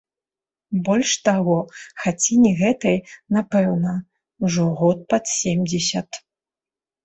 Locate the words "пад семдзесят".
5.15-6.09